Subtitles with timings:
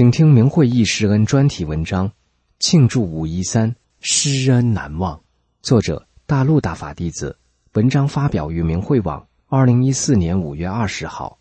[0.00, 2.10] 请听明慧忆师恩专题文章，
[2.58, 5.20] 庆祝五一三，师恩难忘。
[5.60, 7.36] 作者：大陆大法弟子。
[7.74, 11.38] 文章发表于明慧网，二零一四年五月二十号。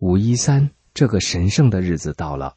[0.00, 2.54] 五一三这个神圣的日子到了，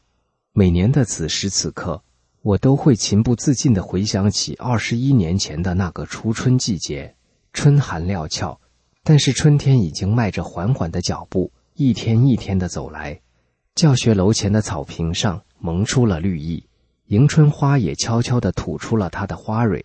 [0.51, 2.03] 每年的此时此刻，
[2.41, 7.15] 我都会情不自禁的回想起二十一年前的那个初春季节。
[7.53, 8.59] 春寒料峭，
[9.05, 13.21] 但是春天已经迈着缓缓的脚步，一天一天的走来。
[13.81, 16.63] 教学楼前的草坪上萌出了绿意，
[17.07, 19.83] 迎春花也悄悄地吐出了它的花蕊。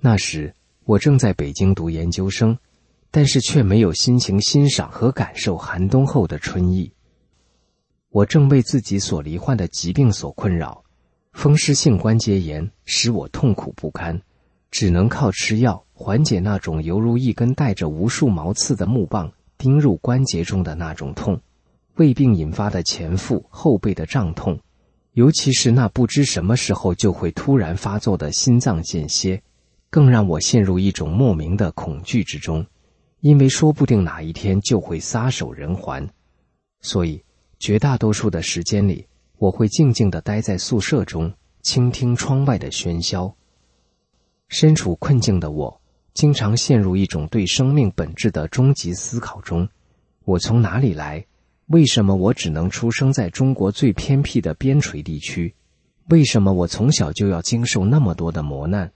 [0.00, 0.52] 那时
[0.84, 2.58] 我正在北京读研究生，
[3.10, 6.92] 但是却没有心情欣赏和感受寒冬后的春意。
[8.10, 10.84] 我正为自己所罹患的疾病所困扰，
[11.32, 14.20] 风湿性关节炎使我痛苦不堪，
[14.70, 21.40] 只能靠吃药缓解那种犹如一根带着无数毛刺的木棒钉入关节中的那种痛。
[21.96, 24.58] 胃病引发的前腹后背的胀痛，
[25.12, 29.42] 尤其是那不知什么时候就会突然发作的心脏间歇，
[29.90, 32.64] 更让我陷入一种莫名的恐惧之中，
[33.20, 36.08] 因为说不定哪一天就会撒手人寰。
[36.80, 37.22] 所以，
[37.58, 43.36] 绝大多数的时间里，我会静静的待在宿舍中，倾听窗外的喧嚣。
[44.48, 45.80] 身处困境的我，
[46.14, 49.68] 经常陷入一种对生命本质的终极思考中：
[50.24, 51.24] 我从哪里来？
[51.72, 55.54] 为什么我只能出生在中国最偏僻的边陲地区？
[56.10, 58.92] 为什么我从小就要经受那么多的磨难？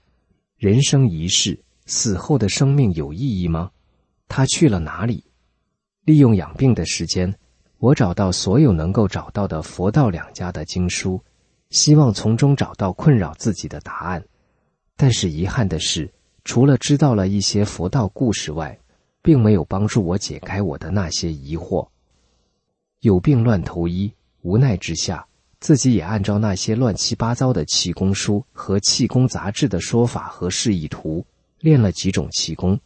[0.59, 3.71] 人生一世，死后的生命有意义吗？
[4.27, 5.23] 他去了哪里？
[6.05, 7.33] 利用养病的时间，
[7.79, 11.19] 我找到所有能够找到的佛道两家的经书，
[11.71, 14.23] 希望从中找到困扰自己的答案。
[14.95, 16.07] 但是遗憾的是，
[16.43, 18.77] 除了知道了一些佛道故事外，
[19.23, 21.87] 并没有帮助我解开我的那些疑惑。
[23.01, 25.25] 有病乱投医，无奈之下，
[25.59, 31.23] 自己也按照那些乱七八糟的气功书和气功杂志的说法和示意图
[31.59, 32.79] 练了几种气功，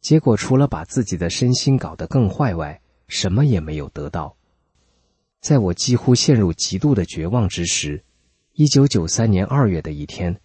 [0.00, 4.36] 结果除了把自己的身心搞得更坏外，什么也没有得到。
[5.40, 8.02] 在我几乎陷入极度的绝望之时，
[8.54, 10.40] 一九九三年二月的一天，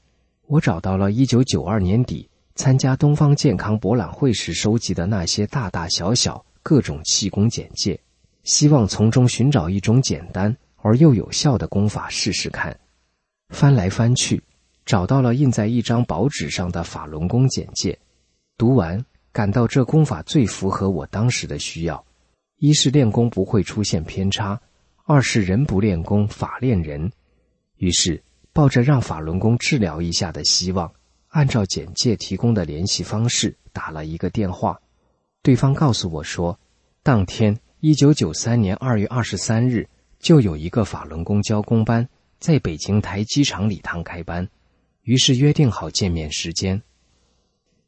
[0.48, 8.00] 我找到了一九九二年底参加东方健康博览会时收集的那些大大小小各种气功简介。
[8.44, 12.79] 希望从中寻找一种简单而又有效的功法试试看。
[13.50, 14.44] 翻来翻去，
[14.85, 18.00] 找到了印在一张薄纸上的法轮功简介。
[18.57, 22.06] 读完，感到这功法最符合我当时的需要：
[22.57, 24.59] 一是练功不会出现偏差；
[25.06, 27.12] 二是人不练功，法练人。
[27.78, 28.23] 于是，
[28.53, 30.94] 抱着让法轮功治疗一下的希望，
[31.28, 34.79] 按照简介提供的联系方式打了一个电话。
[35.44, 36.59] 对方告诉我说，
[37.03, 37.59] 当天。
[37.84, 44.47] 一九九三年二月二十三日，就有一个法轮功教工班在北京台机场礼堂开班，
[45.02, 46.80] 于是约定好见面时间。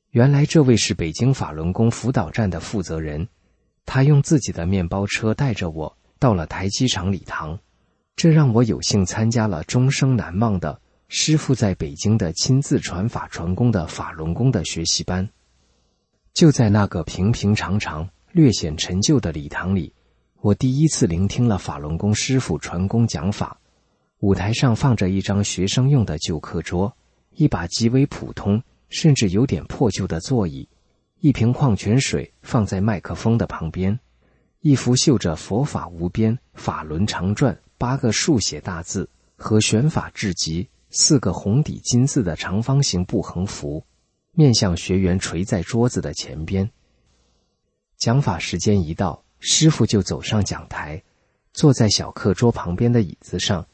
[0.09, 3.27] 原来这位是北京法轮功辅导站的负责人，
[3.85, 7.59] 他用自己的面包车带着我到了台机场礼堂，
[8.15, 15.29] 这让我有幸参加了终生难忘的师傅在北京的亲自传法传功的法轮功的学习班。
[16.33, 18.09] 就在那个平平常常。
[18.33, 19.94] 略显陈旧的礼堂里，
[20.41, 23.56] 我第一次聆听了法轮功师傅传功讲法。
[24.21, 26.91] 舞台上放着一张学生用的旧课桌，
[27.35, 28.59] 一把极为普通
[28.89, 30.68] 甚至有点破旧的座椅，
[31.19, 34.00] 一瓶矿泉水放在麦克风的旁边，
[34.62, 43.85] 一幅绣着“佛法无边，法轮常转”八个竖写大字和“玄法至极”四个红底金字的长方形布横幅，
[44.31, 46.68] 面向学员垂在桌子的前边。
[48.03, 51.01] 讲法时间一到，师傅就走上讲台，
[51.53, 53.65] 坐在小课桌旁边的椅子上，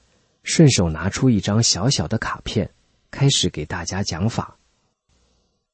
[0.43, 2.69] 顺手拿出一张小小的卡片，
[3.09, 4.55] 开始给大家讲法。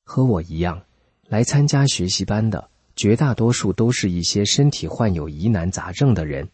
[0.06, 0.82] 和我一样，
[1.28, 6.48] 来参加学习班的绝大多数都是一些身体患有疑难杂症的人，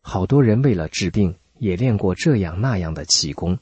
[0.00, 3.58] 好多人为了治病也练过这样那样的气功，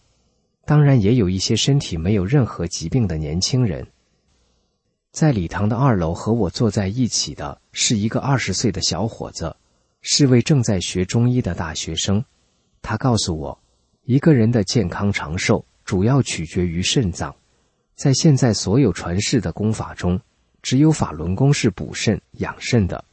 [0.65, 3.85] 当然也有一些身体没有任何疾病的年轻人。
[5.13, 9.55] 在礼堂的二楼和我坐在一起的是一个二十岁的小伙子，
[10.03, 12.25] 是位正在学中医的大学生。
[12.81, 13.61] 他告诉我，
[14.05, 17.35] 一个人的健康长寿主要取决于肾脏。
[17.97, 20.19] 在现在所有传世的功法中，
[20.63, 23.05] 只有法轮功是补肾养肾的。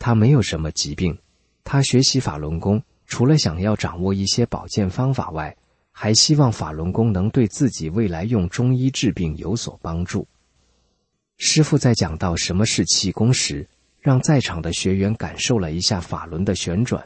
[0.00, 1.16] 他没有什么疾病，
[1.62, 5.56] 他学习法轮功除了想要掌握一些保健方法外，
[5.92, 10.26] 还希望法轮功能对自己未来用中医治病有所帮助。
[11.36, 13.66] 师傅在讲到什么是气功时，
[14.00, 17.04] 让在场的学员感受了一下法轮的旋转。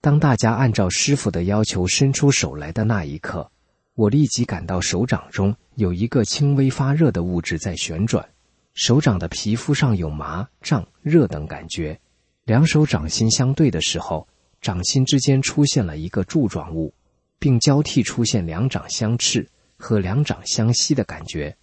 [0.00, 3.50] 当大家按照师傅的要求伸出手来的那一刻，
[3.94, 8.28] 我立即感到手掌中有一个轻微发热的物质在旋转，
[8.74, 11.98] 手掌的皮肤上有麻、胀、热等感觉。
[12.44, 14.28] 两手掌心相对的时候，
[14.60, 16.94] 掌心之间出现了一个柱状物，
[17.38, 21.56] 并交替出现两掌相斥和两掌相吸的感觉。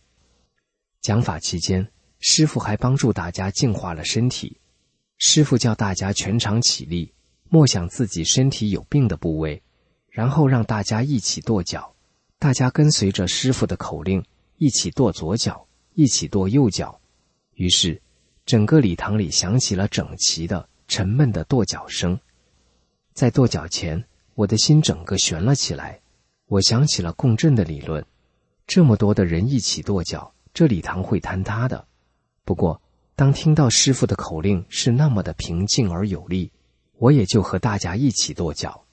[1.03, 1.85] 讲法期间，
[2.21, 4.57] 师傅还帮助大家净化了身体。
[5.17, 7.13] 师傅叫大家全场起立，
[7.50, 9.61] 默想自己身体有病的部位，
[10.09, 11.94] 然后让大家一起跺脚。
[12.39, 14.23] 大家跟随着师傅的口令，
[14.55, 17.01] 一起跺左脚，一起跺右脚。
[17.56, 18.01] 于是，
[18.45, 22.17] 整个礼堂里响起了整齐的、沉闷的跺脚声。
[23.13, 24.01] 在跺脚前，
[24.35, 25.99] 我的心整个悬了起来。
[26.47, 28.06] 我想起了共振的理论，
[28.65, 30.32] 这么多的人一起跺脚。
[30.53, 31.88] 这礼堂会坍塌的。
[32.45, 32.81] 不过，
[33.15, 36.51] 当听到师傅的口令是那么的平静而有力，
[36.97, 38.85] 我也就和大家一起跺脚。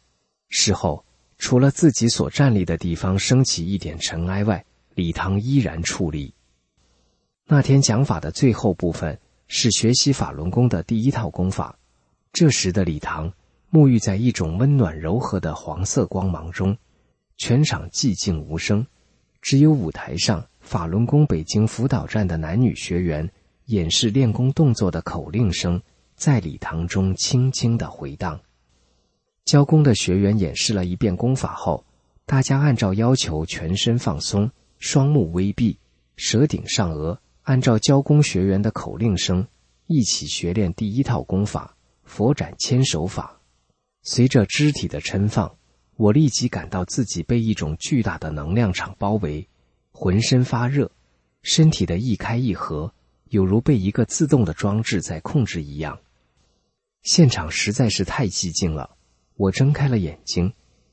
[0.49, 1.05] 事后，
[1.39, 4.65] 除了自己所站立的地方升起一点尘埃外，
[4.95, 6.35] 礼堂依然矗立。
[7.47, 9.19] 那天讲法的最后部分
[9.49, 11.79] 是学习法轮功的第一套功法。
[12.33, 13.33] 这时的礼堂
[13.71, 16.77] 沐浴在一种温暖柔和的黄色光芒中，
[17.37, 18.87] 全场寂静无声，
[19.43, 20.47] 只有舞台上。
[20.71, 23.29] 法轮功北京辅导站的男女学员
[23.65, 25.83] 演示练功动作的口令声
[26.15, 28.41] 在礼堂中轻轻的回荡。
[29.45, 31.85] 教功的学员演示了一遍功法后，
[32.25, 35.77] 大家按照要求全身放松，双目微闭，
[36.15, 39.45] 舌顶上颚，按照教功学员的口令声
[39.89, 41.77] 一起学练第一套功法——
[42.07, 43.41] 佛展千手法。
[44.05, 45.53] 随着肢体的抻放，
[45.97, 49.45] 我立即感到自己被一种巨大的能量场包围。
[49.93, 50.91] 浑身发热，
[51.43, 52.93] 身体的一开一合，
[53.29, 55.99] 有如被一个自动的装置在控制一样。
[57.03, 58.97] 现场实在是太寂静了。
[59.37, 60.53] 我睁开了眼睛，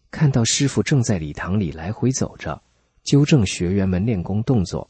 [0.09, 2.61] 看到师傅正在礼堂里来回走着，
[3.03, 4.89] 纠正学员们练功动作。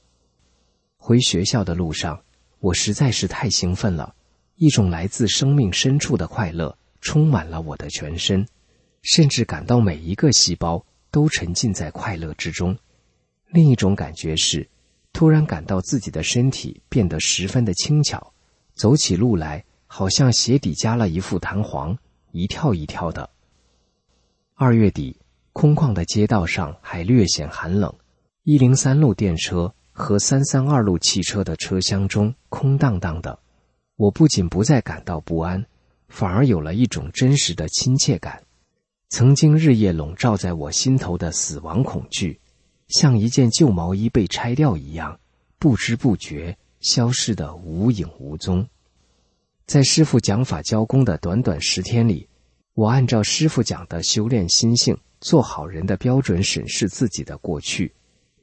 [0.96, 2.24] 回学校的路上，
[2.60, 4.16] 我实在是太兴奋了，
[4.56, 8.48] 一种来自生命深处的快乐充满了我的全身，
[9.02, 12.78] 甚至感到每一个细胞都沉浸在快乐之中。
[13.50, 14.70] 另一种感觉是，
[15.14, 18.34] 突然感到自己的身体变得十分的轻巧，
[18.74, 21.98] 走起路来好像鞋底加了一副弹簧，
[22.32, 23.30] 一跳一跳的。
[24.54, 25.18] 二月底，
[25.54, 27.94] 空旷的街道上还略显寒冷，
[28.44, 33.40] 一零三路电车和三三二路汽车的车厢中空荡荡的。
[33.96, 35.66] 我不仅不再感到不安，
[36.10, 38.44] 反而有了一种真实的亲切感。
[39.10, 42.40] 曾经日夜笼罩在我心头的死亡恐惧。
[42.88, 45.20] 像一件旧毛衣被拆掉一样，
[45.60, 48.68] 不知不觉消失的无影无踪。
[49.66, 52.28] 在师傅讲法教功的短短十天里，
[52.74, 57.94] 我按照师傅讲的修炼心性、做好人的标准审视自己的过去，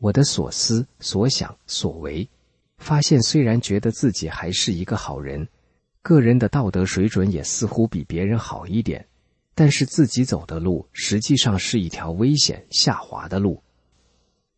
[0.00, 2.28] 我的所思所想所为，
[2.76, 5.48] 发现虽然觉得自己还是一个好人，
[6.02, 9.06] 个人的道德水准也似乎比别人好一点，
[9.54, 13.62] 但是自己走的路实际上是一条危险下滑的路。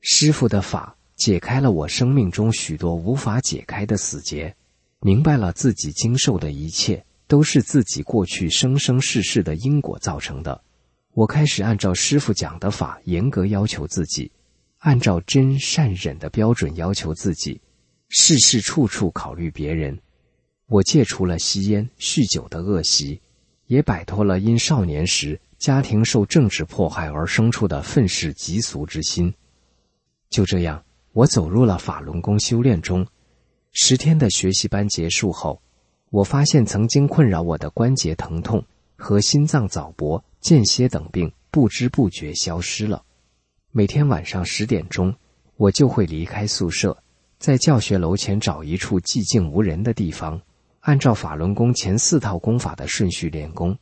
[0.09, 4.55] 师傅的法解开了我生命中许多无法解开的死结，
[5.01, 10.63] 明白了自己经受的一切都是自己过去生生世世的因果造成的。
[11.13, 14.31] 我开始按照师傅讲的法严格要求自己，
[14.79, 17.61] 按照真善忍的标准要求自己，
[18.09, 19.99] 事事处处考虑别人。
[20.69, 23.21] 我戒除了吸烟、酗酒的恶习，
[23.67, 29.35] 也摆脱了因少年时家庭受政治迫害而生出的愤世嫉俗之心。
[30.29, 33.07] 就这样，我走入了法轮功修炼中。
[33.73, 35.61] 十天的学习班结束后，
[36.11, 38.65] 我发现曾经困扰我的关节疼痛
[38.97, 43.03] 和心脏早搏、间歇等病不知不觉消失了。
[43.73, 45.15] 每天晚上十点钟，
[45.57, 46.97] 我就会离开宿舍，
[47.39, 50.41] 在教学楼前找一处寂静无人的地方，
[50.81, 53.77] 按照法轮功前四套功法的顺序练功。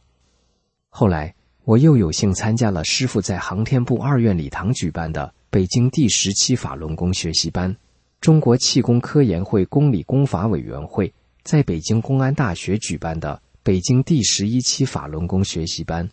[0.89, 1.35] 后来，
[1.65, 5.33] 我又有幸参加了师傅在航天部二院礼堂举办的。
[5.55, 7.77] 北京第十期法轮功学习班，
[8.21, 16.11] 中国气功科研会公理功法委员会在北京公安大学举办的北京第十一期法轮功学习班。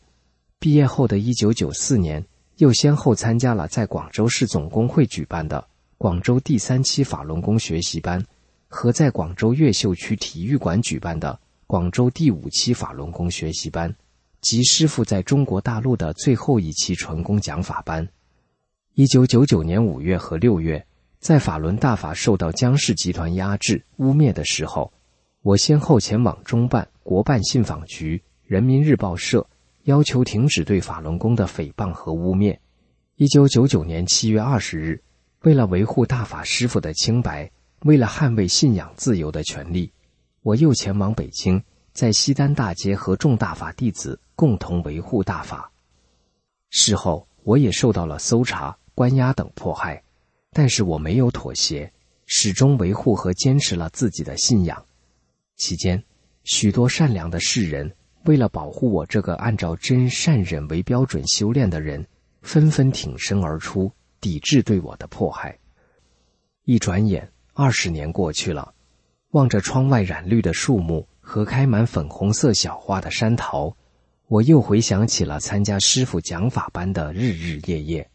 [0.60, 2.24] 毕业后的一九九四年，
[2.58, 5.68] 又先后参加了在广州市总工会举办的
[5.98, 8.24] 广州第三期法轮功学习班，
[8.68, 13.92] 和在广州越秀区体育馆举办的广州第五期法轮功学习班，
[14.40, 18.08] 及师傅在中国大陆的最后一期纯功讲法班。
[18.94, 20.86] 一九九九年五月和六月，
[21.18, 24.92] 在法轮大法受到江氏集团压制污蔑的时候，
[25.42, 29.48] 我先后前往中办、国办信访局、人民日报社。
[29.86, 32.60] 要求停止对法轮功的诽谤和污蔑。
[33.16, 35.02] 一九九九年七月二十日，
[35.40, 39.92] 为了维护大法师傅的清白，为了捍卫信仰自由的权利，
[40.44, 45.72] 我又前往北京，在西单大街和众大法弟子共同维护大法。
[46.70, 50.04] 事后，我也受到了搜查、关押等迫害，
[50.52, 51.92] 但是我没有妥协，
[52.26, 54.86] 始终维护和坚持了自己的信仰。
[55.58, 56.04] 期间，
[56.44, 57.92] 许多善良的世人。
[58.26, 62.06] 为了保护我这个按照真善忍为标准修炼的人，
[62.44, 65.58] 纷纷挺身而出，抵制对我的迫害。
[66.66, 68.76] 一转眼，二十年过去了，
[69.32, 73.76] 望着窗外染绿的树木和开满粉红色小花的山桃，
[74.28, 78.08] 我又回想起了参加师傅讲法班的日日夜夜，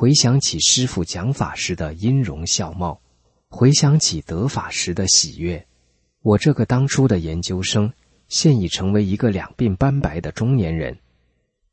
[0.00, 2.98] 回想起师傅讲法时的音容笑貌，
[3.50, 5.62] 回想起得法时的喜悦。
[6.22, 7.92] 我这个当初的研究生。
[8.26, 10.96] 现已成为一个两鬓斑白的中年人，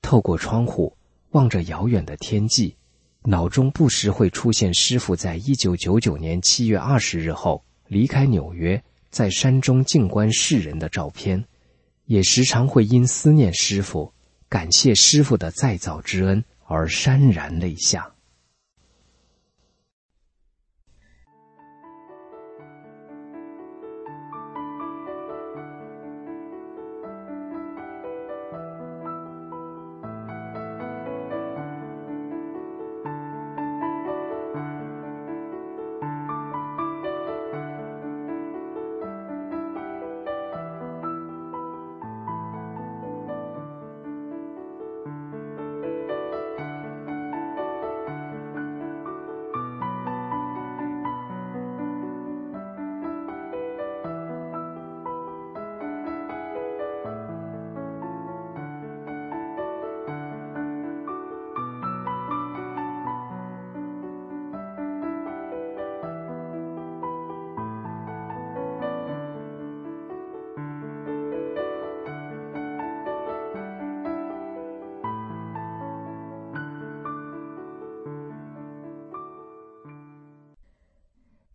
[0.01, 0.93] 透过窗户
[1.29, 2.75] 望着遥远的天际，
[3.23, 11.41] 脑中不时会出现师傅在一九九九年七月二十日后离开纽约，在山中静观世人的照片，
[12.07, 14.11] 也时常会因思念师傅、
[14.49, 18.11] 感谢师傅的再造之恩而潸然泪下。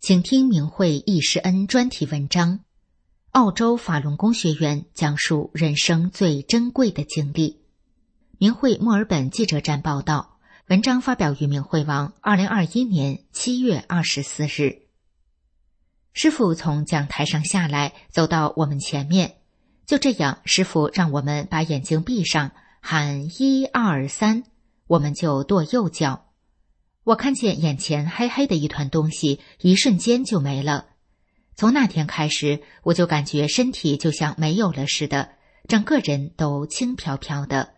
[0.02, 2.58] 请听明慧易师恩专题文章：
[3.30, 7.60] 澳洲法轮功学员讲述人生最珍贵的经历。
[8.36, 14.88] 明慧墨尔本记者站报道，文章发表于明慧网，二零二一年七月二十四日。
[16.12, 19.36] 师傅从讲台上下来，走到我们前面，
[19.86, 24.42] 就这样，师傅让我们把眼睛闭上，喊一二三，
[24.88, 26.21] 我们就跺右脚。
[27.04, 30.86] 我看见眼前黑黑的一团东西，一瞬间就没了。
[31.56, 35.30] 从那天开始，我就感觉身体就像没有了似的，
[35.68, 37.74] 整个人都轻飘飘的。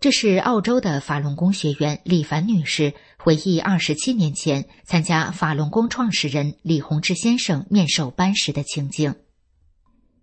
[0.00, 9.16] 这是澳洲的法轮功学员李凡女士回忆二十七年前参加法轮功创始人李洪志先生面授班时的情景。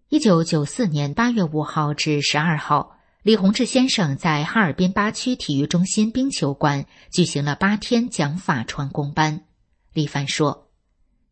[0.07, 2.94] 一九九四年八月五号至十二号。
[3.25, 9.45] 李洪志先生在哈尔滨八区体育中心冰球馆举行了八天讲法传功班。
[9.93, 10.69] 李凡说：“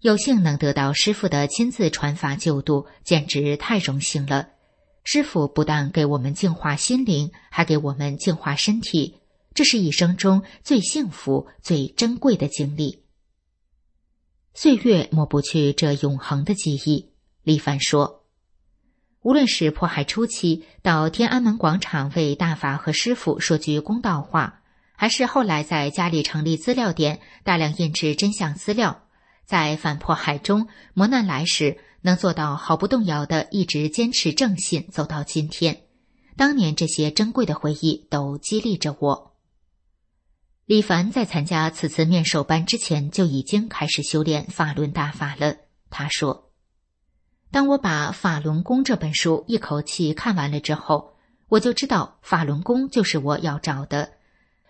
[0.02, 4.50] 有幸能得到师傅的亲自传法救度，简直太荣幸了。
[5.04, 9.20] 师傅不但给我们净化心灵，还给我们净化身体，
[9.54, 13.04] 这是一生中最幸福、最珍贵的经历。
[14.56, 17.12] 岁月抹不去这永恒的记忆。”
[17.46, 18.23] 李凡说。
[19.24, 24.62] 无论是迫害初期到天安门广场为大法和师傅说句公道话，
[24.96, 29.04] 还是后来在家里成立资料点，大量印制真相资料，
[29.46, 35.84] 在反迫害中磨难来时，能做到毫不动摇的一直坚持正信，走到今天。
[36.36, 39.36] 当年这些珍贵的回忆都激励着我。
[40.66, 45.56] 李凡在参加此次面授班之前就已经开始修炼法轮大法了。
[45.90, 46.53] 他说。
[47.54, 51.14] 当我把《法轮功》这本书一口气看完了之后，
[51.50, 54.14] 我就知道法轮功就是我要找的。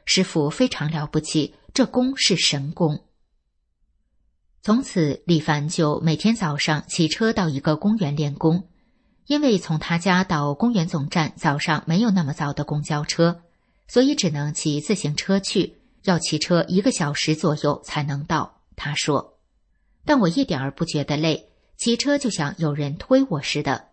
[0.04, 3.06] 师傅非常了不起，这功是神功。
[4.62, 8.68] 从此，李凡就每天早上骑车到一个公园练功，
[9.28, 13.44] 因为从他家到公园总站早上没有那么早的公交车，
[13.88, 18.60] 所以只能骑自行车去，要骑车一个小时左右才能到。
[18.76, 19.40] 他说
[20.04, 23.90] ：“但我一点儿不觉得累，骑车就像有人推我似的。”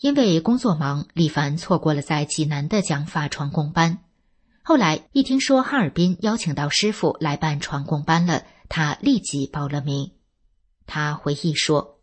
[0.00, 3.98] 因为工作忙，李凡错过了在济南的讲法传功班。
[4.62, 8.44] 后来一听说哈尔滨邀请到师傅来办传功班了。
[8.68, 10.12] 他立即报了名。
[10.86, 12.00] 他回忆说：“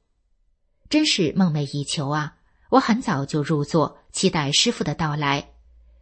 [0.90, 2.38] 真是梦寐以求啊！
[2.72, 5.52] 我很早就入座，期待师傅的到来。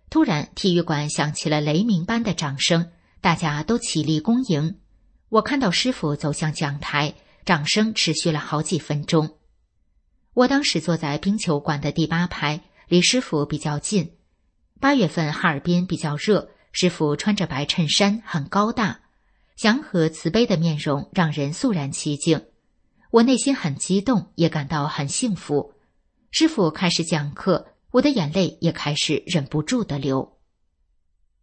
[0.10, 4.80] 突然，体育馆响起了雷鸣般的掌声，大家都起立恭迎。
[5.28, 7.14] 我看到师傅走向讲台，
[7.46, 9.38] 掌声持续了好几分钟。
[10.34, 14.16] 我当时坐在冰球馆的第八排，离师傅比较近。
[14.80, 19.02] 八月份哈尔滨比较热，师傅穿着白衬衫，很高大。”
[19.56, 22.48] 祥和慈悲的面容让人肃然起敬，
[23.12, 25.76] 我内心很激动，也感到很幸福。
[26.32, 30.38] 师傅开始讲课，我的眼泪也开始忍不住的流。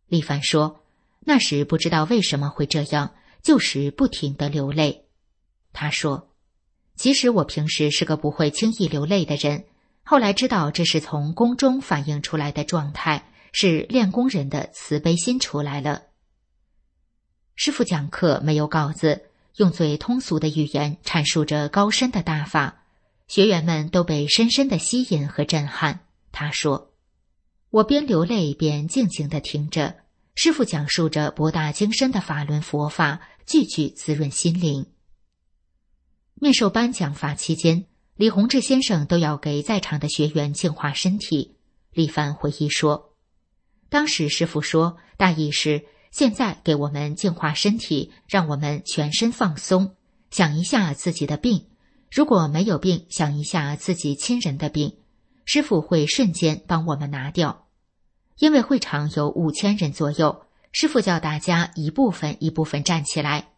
[0.09, 0.85] 李凡说
[1.25, 3.15] ：“那时不知道为什么会这样，
[3.45, 5.07] 就是不停的流泪。”
[5.73, 6.31] 他说
[6.97, 9.65] ：“其实我平时是个不会轻易流泪的人，
[10.03, 16.03] 后来知道这是从宫中反映出来的状态，是练功人的慈悲心出来了。”
[17.57, 22.83] 师傅讲课没有稿子，用最通俗的语言阐述着高深的大法，
[23.29, 26.01] 学员们都被深深的吸引和震撼。
[26.33, 26.93] 他说
[27.71, 29.97] ：“我边流泪边静静的听着，
[30.35, 34.87] 师傅讲述着博大精深的法轮佛法，句句滋润心灵。”
[36.43, 37.85] 面授班讲法期间，
[38.17, 41.55] 李洪志先生都要给在场的学员净化身体。
[41.93, 43.13] 李凡回忆说
[43.91, 49.95] ：“当时师傅说，大意是。”现在给我们净化身体，让我们全身放松。
[50.31, 51.67] 想一下自己的病，
[52.11, 54.97] 如果没有病，想一下自己亲人的病，
[55.45, 57.67] 师傅会瞬间帮我们拿掉。
[58.39, 63.51] 因为会场有五千人左右，师傅叫大家一部分一部分站起来。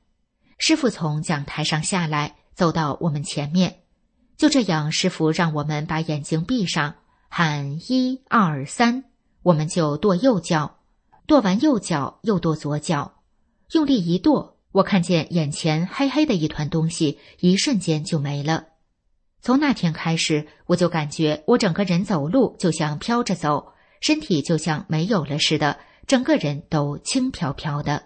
[0.58, 3.82] 师傅从讲台上下来，走到我们前面，
[4.36, 6.96] 就这样，师傅让我们把眼睛闭上，
[7.28, 9.04] 喊一二三，
[9.42, 10.78] 我们就跺右脚。
[11.26, 13.22] 跺完右脚，又跺左脚，
[13.70, 18.66] 用力一跺，我看见眼前黑黑的一团东西，一瞬间就没了。
[19.40, 28.02] 从那天开始，我就感觉我整个人走路就像飘着走，身体就像没有了似的，整个人都轻飘飘的。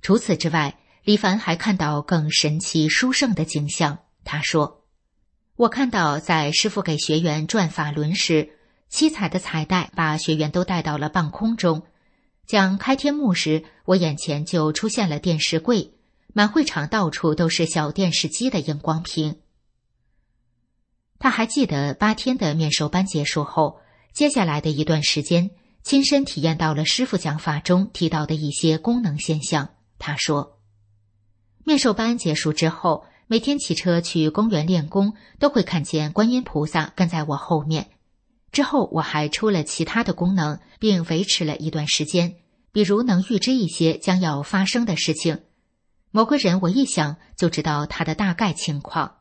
[0.00, 4.00] 除此之外，李凡还看到更神奇殊胜的景象。
[4.24, 4.82] 他说
[5.54, 8.50] ：“我看到在师傅给学员转法轮时。”
[8.90, 11.84] 七彩的彩带把学员都带到了半空中。
[12.44, 15.92] 讲开天幕时，我眼前就出现了电视柜，
[16.32, 19.38] 满会场到处都是小电视机的荧光屏。
[21.20, 23.78] 他还记得八天的面授班结束后，
[24.12, 25.50] 接下来的一段时间，
[25.84, 29.68] 亲身体验到了师傅讲法中提到的一些功能现象。
[29.98, 30.55] 他说，
[31.66, 37.88] 面授班结束之后，每天骑车去公园练功，都会看见观音菩萨跟在我后面。
[38.52, 42.36] 之后我还出了其他的功能，并维持了一段时间，
[42.70, 45.40] 比如能预知一些将要发生的事情。
[46.12, 49.16] 某个人我一想就知道他的大概情况。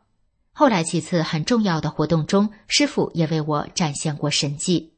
[0.51, 4.93] 后来几次很重要的活动中，师傅也为我展现过神迹。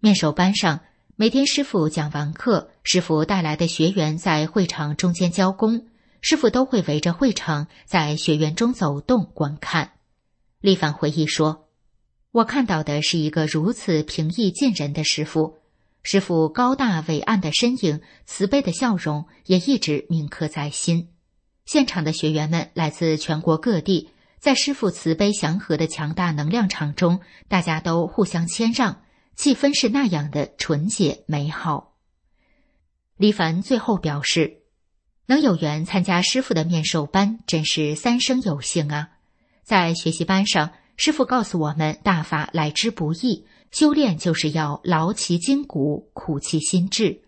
[0.00, 0.80] 面授班上，
[1.16, 5.88] 每天师傅讲完课，师傅带来的学员在会场中间教功，
[6.20, 9.92] 师傅都会围着会场在学员中走动观看。
[10.60, 11.66] 立凡回忆说。
[12.32, 15.58] 我看到的是一个如此平易近人的师傅，
[16.04, 21.08] 师傅高大伟岸的身影，慈悲的笑容也一直铭刻在心。
[21.64, 29.02] 现场的学员们来自全国各地，在师傅慈悲祥和的强大能量场中，大家都互相谦让，
[29.34, 31.96] 气氛是那样的纯洁美好。
[33.16, 34.59] 李凡最后表示，
[35.30, 39.10] 能有缘参加师傅的面授班，真是三生有幸啊！
[39.62, 40.72] 在学习班上。
[40.96, 47.22] 师傅告诉我们，大法来之不易，修炼就是要劳其筋骨，苦其心志，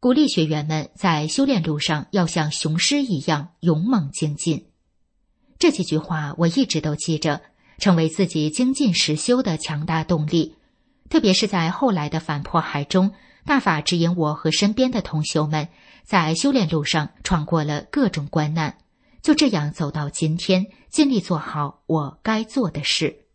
[0.00, 4.66] 鼓励学员们在修炼路上要像雄狮一样勇猛精进。
[5.58, 7.40] 这几句话我一直都记着，
[7.78, 10.56] 成为自己精进实修的强大动力。
[11.08, 13.12] 特别是在后来的反迫害中，
[13.46, 15.68] 大法指引我和身边的同修们，
[16.06, 18.78] 在修炼路上闯过了各种关难。
[19.20, 23.25] 就这样走到今天，尽力做好我该做的事。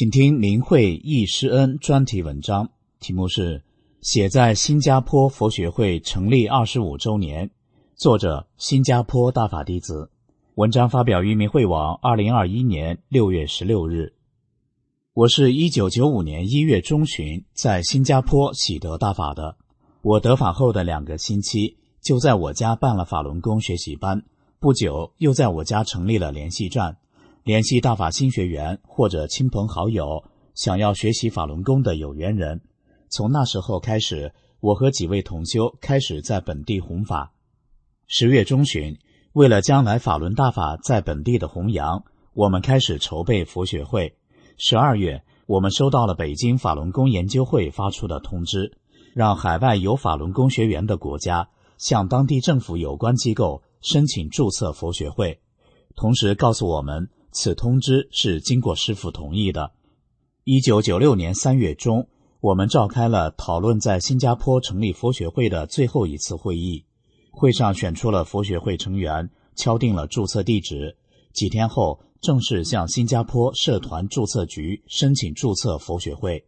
[0.00, 3.58] 请听明慧易师恩专题文章，题目是
[4.00, 7.48] 《写在新加坡佛学会成立二十五周年》，
[7.96, 10.10] 作者新加坡大法弟子。
[10.54, 14.14] 文章发表于明慧网，二零二一年六月十六日。
[15.12, 19.58] 我是一九九五年一月中旬在新加坡喜得大法的。
[20.00, 24.22] 我得法后的两个星期，就在我家办了法轮功学习班。
[24.60, 26.96] 不久，又在我家成立了联系站，
[27.42, 30.24] 联系大法新学员或者亲朋好友
[30.54, 32.60] 想要学习法轮功的有缘人。
[33.08, 37.32] 从那时候开始，我和几位同修开始在本地弘法。
[38.06, 38.98] 十月中旬，
[39.32, 44.16] 为了将来法轮大法在本地的弘扬，我们开始筹备佛学会。
[44.58, 48.76] 十二月，我们收到了北京法轮功研究会发出的通知，
[49.14, 51.48] 让海外有法轮功学员的国家
[51.78, 53.62] 向当地政府有关机构。
[53.82, 55.40] 申请注册佛学会，
[55.96, 59.72] 同时告诉我们，此通知是经过师傅同意的。
[60.44, 62.08] 一九九六年三月中，
[62.40, 66.84] 我们召开了讨论在新加坡成立佛学会的最后一次会议。
[67.30, 70.96] 会上选出了佛学会成员，敲定了注册地址。
[71.32, 76.44] 几天后，正式向新加坡社团注册局申请注册佛学会。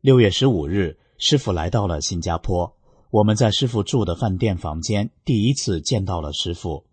[0.00, 2.76] 六月十五日，师傅来到了新加坡。
[3.10, 6.84] 我们在师傅住的饭店房间第一次见到了师傅。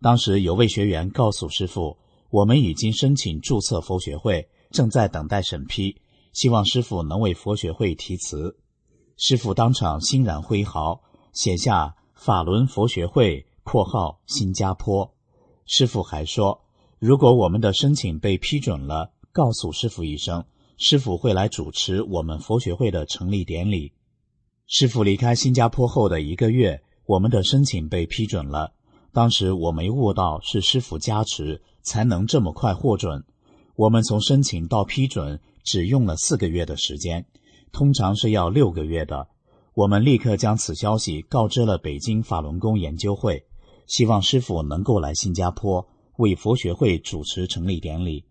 [0.00, 1.96] 当时有位学员告诉师傅，
[2.30, 5.96] 我们已经申请注册佛学会，正在等待审批，
[6.32, 8.58] 希望师傅能为佛学会题词。
[9.16, 11.00] 师傅当场欣然挥毫，
[11.32, 15.14] 写下“法轮佛学会（括号新加坡）”。
[15.64, 16.60] 师傅还说，
[16.98, 20.44] 如果我们的申请被批准了，告诉师傅一声，
[20.76, 23.92] 师傅会来主持我们佛学会的成立典礼。
[24.66, 28.74] 师傅离开新加坡后的一个月，我们的申请被批准了。
[29.12, 33.24] 当时我没悟到是师傅加持才能这么快获准。
[33.74, 37.24] 我们从申请到批准只用了四个月的时间，
[37.72, 39.28] 通常是要六个月的。
[39.74, 43.46] 我们立刻将此消息告知了北京法轮功研究会，
[43.86, 48.24] 希望师傅能够来新加坡为佛学会主持成立典礼。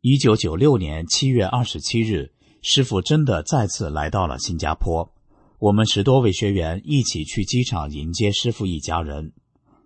[0.00, 5.12] 一九九六年七月二十七日，师傅真的再次来到了新加坡。
[5.58, 9.32] 我们十多位学员一起去机场迎接师傅一家人。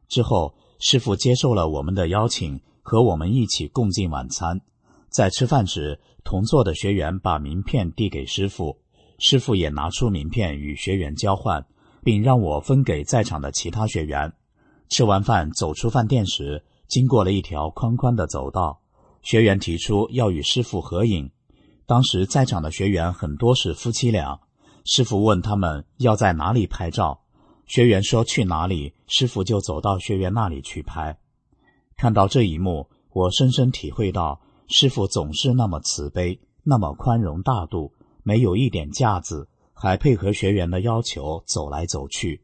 [0.07, 4.61] 之后，师傅接受了我们的邀请，和我们一起共进晚餐。
[5.09, 8.79] 在吃饭时，同座的学员把名片递给师傅，
[9.19, 11.65] 师傅也拿出名片与学员交换，
[12.03, 14.33] 并让我分给在场的其他学员。
[14.89, 18.81] 吃完饭走出饭店时，经过了一条宽宽的走道，
[19.23, 21.31] 学员提出要与师傅合影。
[21.87, 24.41] 当时在场的学员很多是夫妻俩。
[24.85, 27.23] 师傅问他们要在哪里拍照，
[27.67, 31.17] 学员说去哪里，师傅就走到学员那里去拍。
[31.97, 42.43] 看到这一幕，我深深体会到师傅总是那么慈悲，那么宽容大度，没有一点架子，还配合学员的要求走来走去。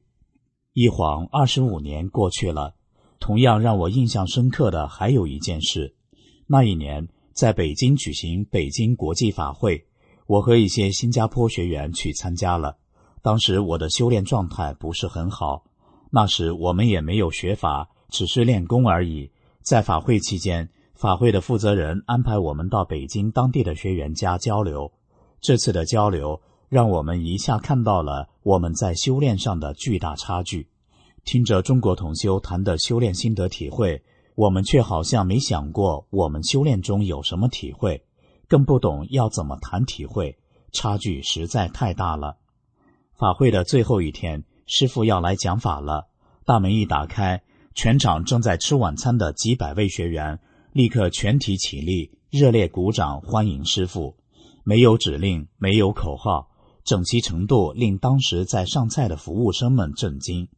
[0.72, 2.74] 一晃二十五年过去了，
[3.18, 5.96] 同样让我印象深刻的还有一件事：
[6.46, 9.86] 那一年在北京举行北京国际法会。
[10.26, 12.76] 我和一些新加坡学员去参加了。
[13.22, 15.64] 当时我的修炼状态不是很好，
[16.10, 19.32] 那时我们也没有学法，只是练功而已。
[19.68, 24.90] 在法会期间，法会的负责人安排我们到北京当地的学员家交流。
[25.42, 30.70] 这次的交流让我们一下看到了我们在修炼上的巨大差距。
[31.22, 34.02] 听着中国同修谈的修炼心得体会，
[34.36, 38.02] 我们却好像没想过我们修炼中有什么体会。
[38.48, 40.38] 更不懂要怎么谈体会，
[40.72, 42.38] 差距实在太大了。
[43.18, 46.08] 法会的最后一天，师傅要来讲法了。
[46.46, 47.42] 大门一打开，
[47.74, 50.40] 全场正在吃晚餐的几百位学员
[50.72, 54.16] 立刻全体起立，热烈鼓掌欢迎师傅。
[54.64, 56.48] 没有指令，没有口号，
[56.84, 60.48] 整齐程度令当时在上菜的服务生们震惊。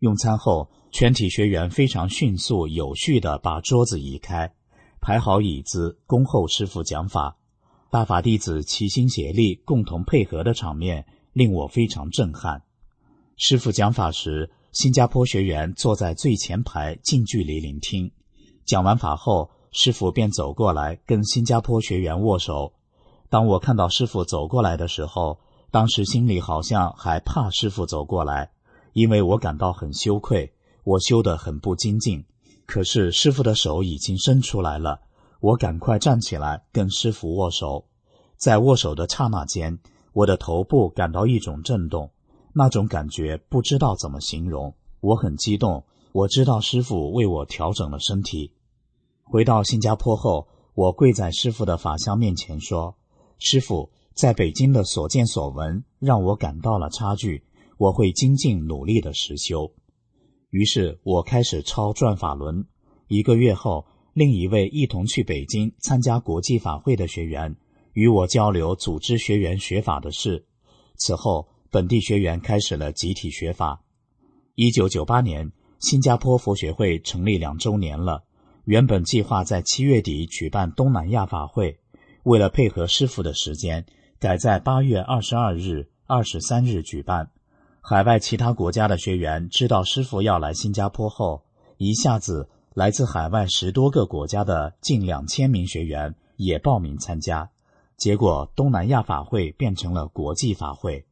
[0.00, 4.52] 用餐后，全体学员非常迅速有序地把桌子移开。
[5.00, 7.38] 排好椅子，恭候师傅讲法。
[7.90, 12.62] 大法弟子齐心协力，共同配合的场面令我非常震撼。
[13.36, 18.12] 师傅讲法时，新加坡学员坐在最前排，近距离聆听。
[18.64, 22.72] 讲完法后，师傅便走过来跟新加坡学员握手。
[23.28, 25.40] 当我看到师傅走过来的时候，
[25.72, 28.52] 当时心里好像还怕师傅走过来，
[28.92, 30.52] 因为我感到很羞愧，
[30.84, 32.24] 我修得很不精进。
[32.64, 35.00] 可是师傅的手已经伸出来了，
[35.40, 37.86] 我赶快站起来跟师傅握手。
[38.36, 39.80] 在握手的刹那间，
[40.12, 42.12] 我的头部感到一种震动，
[42.52, 44.74] 那种感觉不知道怎么形容。
[45.00, 48.52] 我很激动，我知道师傅为我调整了身体。
[49.22, 52.96] 回到新加坡后，我跪在师傅的法相面前说
[53.38, 57.44] ：“师傅，在北京的所见所闻让我感到了差距，
[57.78, 59.72] 我会精进努力的实修。”
[60.50, 62.66] 于是我开始抄转法轮。
[63.06, 67.56] 一个月后，另一位一同去北京参加国际法会的学员
[67.92, 70.44] 与我交流组织学员学法的事。
[70.96, 73.80] 此后，本地学员开始了集体学法。
[74.56, 78.24] 一九九八年，新加坡佛学会成立两周年了。
[78.64, 81.78] 原本计划在七月底举办东南亚法会，
[82.24, 83.86] 为了配合师傅的时间，
[84.18, 87.30] 改在八月二十二日、二十三日举办。
[87.80, 91.44] 海外其他国家的学员知道师傅要来新加坡后，
[91.78, 97.48] 一下子来自海外十多个国家的近两千名学员也报名参加。
[97.96, 101.06] 结果，东南亚法会变成了国际法会。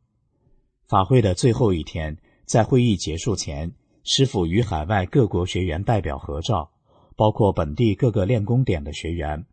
[0.89, 3.71] 法会的最后一天，在会议结束前，
[4.05, 6.71] 师傅与海外各国学员代表合照，
[7.15, 9.45] 包括本地各个练功点的学员。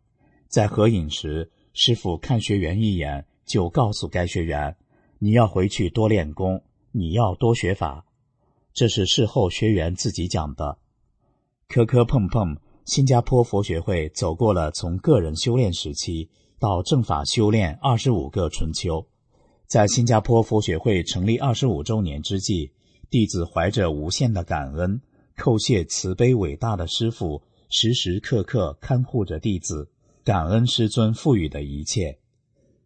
[0.48, 4.76] 在合影时，师傅看学员一眼，就告诉该学员
[5.20, 8.06] ：“你要回去多练功。”你要多学法，
[8.72, 10.78] 这是事后学员自己讲的。
[11.68, 19.06] 磕磕碰碰，新加坡佛学会走过了从个人修炼时期到正法修炼二十五个春秋。
[19.66, 22.70] 在新加坡佛学会成立二十五周年之际，
[23.10, 25.00] 弟子怀着无限的感恩，
[25.36, 29.90] 叩谢慈悲伟大的师父时时刻刻看护着弟子，
[30.22, 32.18] 感恩师尊赋予的一切。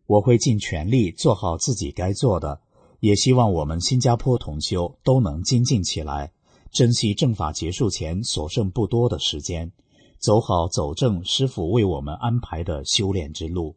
[0.07, 2.61] 我会尽全力做好自己该做的。
[3.01, 6.33] 也希望我们新加坡同修都能精进起来，
[6.71, 9.71] 珍惜正法结束前所剩不多的时间，
[10.19, 13.77] 走好走正师傅为我们安排的修炼之路。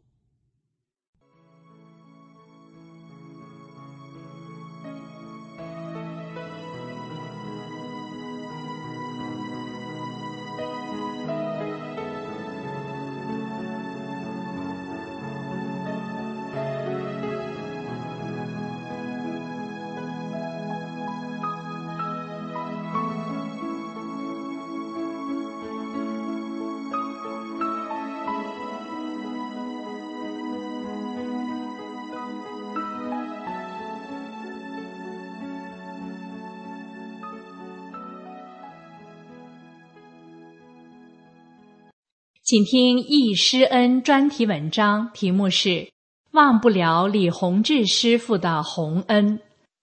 [42.44, 45.68] 请听易师恩专题文章，题目是
[46.32, 49.38] 《忘不了李洪志师傅的洪恩》，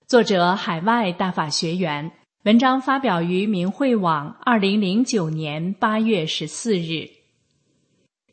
[0.06, 2.12] 作者海外大法学员。
[2.44, 7.10] 文章发表于明慧网，二零零九年八月十四日。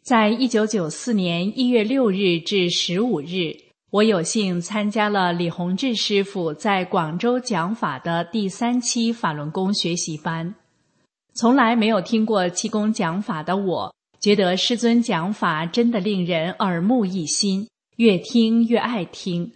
[0.02, 3.56] 在一九九四年一月六日至十五日，
[3.92, 10.54] 我有幸参加了李洪志师傅在广州讲法的第三期法轮功学习班。
[11.32, 13.94] 从来没有听过气功讲法的我。
[14.28, 19.52] 觉得师尊讲法真的令人耳目一新，越听越爱听。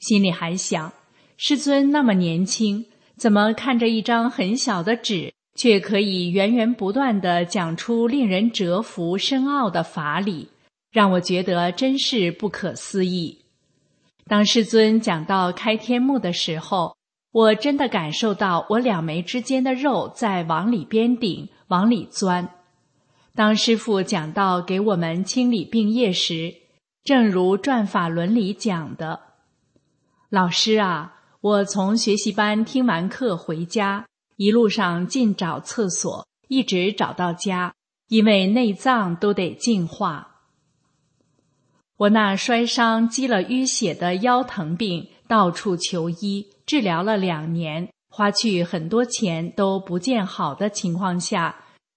[0.00, 0.90] 心里还想，
[1.36, 2.86] 师尊那么年轻，
[3.18, 10.48] 怎么看着一张很小的纸，却可以源源不断的讲出令人折服深奥的法理，
[10.90, 13.44] 让我觉得真是不可思议。
[14.26, 16.96] 当师尊讲到开天目的时候，
[17.30, 22.48] 我真的感受到我两眉之间的肉在往里边顶，往里钻。
[23.36, 26.54] 当师傅讲到给我们清理病业时，
[27.02, 29.20] 正如转法轮里讲的
[30.30, 37.74] ：“老师啊，我从学习班听完课回家，一路上尽找厕所，一直找到家，
[38.06, 40.36] 因为内脏都得净化。
[41.96, 51.56] 我那摔伤积了淤血的腰疼病，到处求医，治疗了两年，花去很多钱都不见好的情况下。”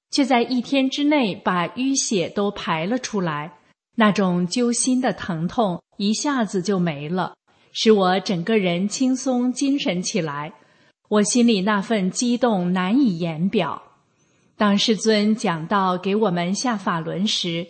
[0.09, 3.53] 却在一天之内把淤血都排了出来，
[3.95, 7.35] 那种揪心的疼痛一下子就没了，
[7.71, 10.53] 使我整个人轻松精神起来。
[11.09, 13.81] 我心里那份激动难以言表。
[14.57, 17.67] 当师尊讲到给我们下法轮时，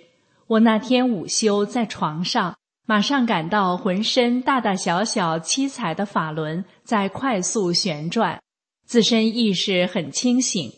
[0.47, 8.41] 我那天午休在床上，马上感到浑身大大小小七彩的法轮在快速旋转，
[8.85, 10.71] 自身意识很清醒。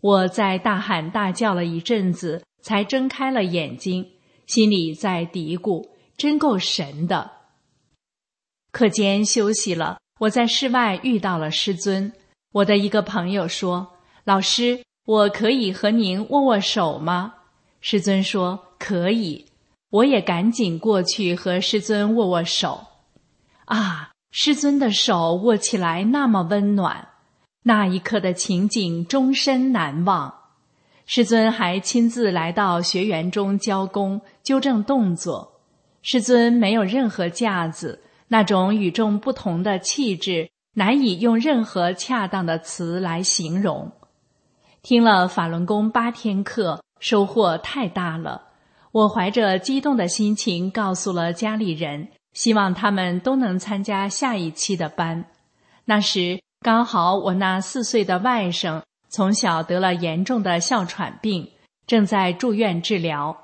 [0.00, 4.08] 我在大喊大叫了一阵子，才睁开了眼睛，
[4.46, 7.30] 心里在嘀咕：“真够神的。”
[8.70, 12.12] 课间休息了，我在室外遇到了师尊。
[12.52, 17.34] 我的一个朋友说：“老师，我可以和您握握手吗？”
[17.80, 19.46] 师尊说：“可以。”
[19.90, 22.86] 我也赶紧过去和师尊握握手。
[23.64, 27.08] 啊，师尊的手握起来那么温暖。
[27.68, 30.32] 那一刻的情景终身难忘。
[31.04, 35.60] 师尊还亲自来到学员中教功，纠正动作。
[36.00, 43.92] 师尊没有任何架子，那种与众不同的气质，难以用任何恰当的词来形容。
[44.80, 48.44] 听了法轮功八天课，收获太大了。
[48.92, 55.26] 我怀着激动的心情告诉了家里人，希望他们都能参加下一期的班。
[55.84, 58.82] 那时刚好我那四岁的外甥。
[59.10, 61.50] 从小得了严重的哮喘病，
[61.86, 63.34] 正在住院治疗。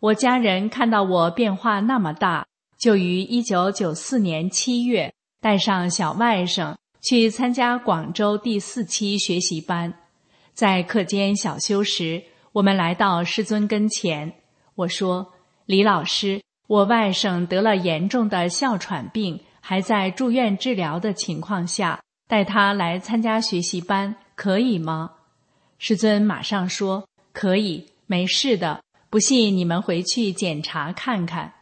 [0.00, 2.46] 我家人看到我变化那么大，
[2.78, 9.92] 就于一九九四年七月带上小外甥去参加广州第四期学习班。
[10.54, 14.32] 在课间小休时，我们来到师尊跟前。
[14.74, 15.34] 我说
[15.66, 25.10] ：“李老师，我外甥得了严重的哮喘病，还在住院治疗的情况下，带他来参加学习班。”可以吗？
[25.76, 28.82] 师尊马上说可以，没事的。
[29.10, 31.52] 不信你们回去检查看看。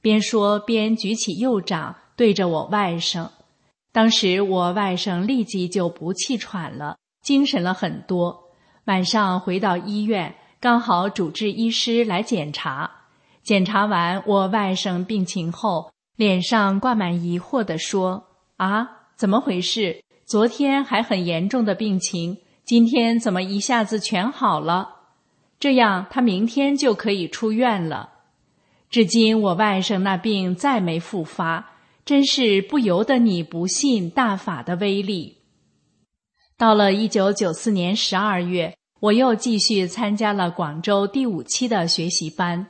[0.00, 3.28] 边说边举起右掌对着我外甥。
[3.92, 8.50] 当时我外甥立即就不气喘了，精神了很多。
[8.86, 12.90] 晚上回到医院，刚好主治医师来检查。
[13.42, 18.26] 检查完我外甥病情后，脸上挂满疑惑地说
[18.58, 24.90] ：“啊，怎么回事？”昨天还很严重的病情，今天怎么一下子全好了？
[25.60, 28.10] 这样他明天就可以出院了。
[28.90, 31.70] 至今我外甥那病再没复发，
[32.04, 35.36] 真是不由得你不信大法的威力。
[36.58, 42.66] 到了一九九四年十二月，我又继续参加了广州第五期的学习班。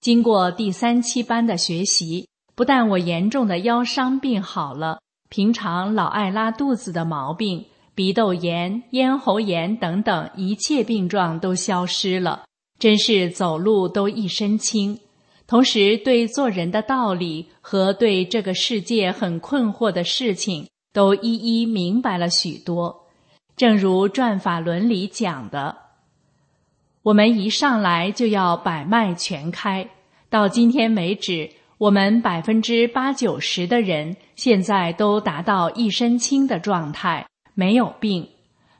[0.00, 5.00] 经过第三期班的学习，不但我严重的腰伤病好了。
[5.30, 7.64] 平常老爱拉肚子的毛病、
[7.94, 12.42] 鼻窦炎、咽喉炎等等一切病状都消失了，
[12.80, 14.98] 真是走路都一身轻。
[15.46, 23.06] 同时，对做人的道理和对这个世界很困惑的事情都一一明白了许多。
[23.56, 25.76] 正如《转法轮》里讲的
[27.04, 29.88] ：“我们一上来就要百脉全开。”
[30.28, 31.48] 到今天为止。
[31.80, 38.26] 我们百分之八九十的人现在都达到一身轻的状态，没有病。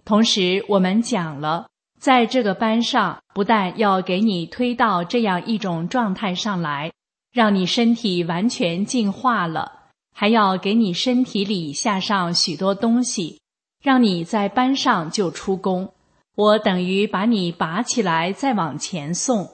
[0.06, 1.66] 同时，我们讲了，
[2.00, 6.90] 在这个班上，不但要给你推到这样一种状态上来，
[7.30, 9.70] 让你身体完全净化了，
[10.14, 13.38] 还要给你身体里下上许多东西，
[13.82, 15.92] 让你在班上就出功。
[16.36, 19.46] 我等于把你拔起来，再往前送。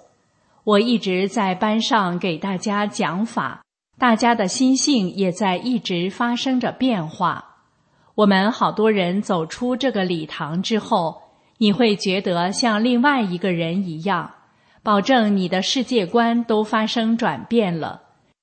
[0.63, 3.65] 我一直在班上给大家讲法，
[3.99, 7.57] 大家的心性也在一直发生着变化。
[8.15, 11.23] 我们好多人走出这个礼堂之后，
[11.59, 14.35] 你会觉得像另外一个人一样，
[14.83, 18.03] 保证你的世界观都发生转变了。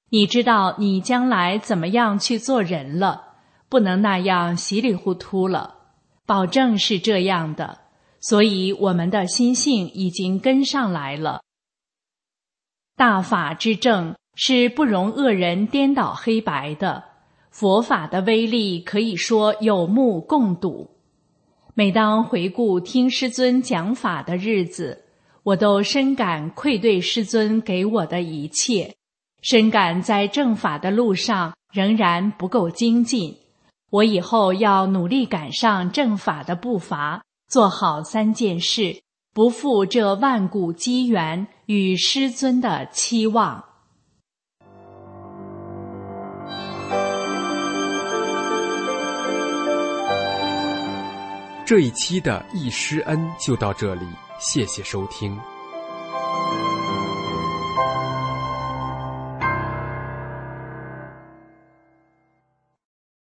[0.09, 3.35] 你知道你将来怎么样去做人了，
[3.69, 5.75] 不能那样稀里糊涂了，
[6.25, 7.79] 保证是这样的。
[8.19, 11.41] 所以我们的心性已经跟上来了。
[12.95, 17.03] 大法之正是不容恶人颠倒黑白的，
[17.51, 20.89] 佛法的威力可以说有目共睹。
[21.75, 25.05] 每当回顾听师尊讲法的日子，
[25.43, 28.95] 我都深感愧对师尊给我的一切，
[29.41, 33.37] 深感在正法的路上仍然不够精进。
[33.91, 39.01] 我以后要努力赶上正法的步伐，做好三件事。
[39.33, 43.63] 不负这万古机缘与师尊的期望。
[51.73, 54.05] 这一期的易师恩就到这里，
[54.37, 55.35] 谢谢收听。